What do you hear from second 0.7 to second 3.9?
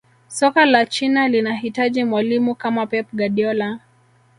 china linahitaji mwalimu kama pep guardiola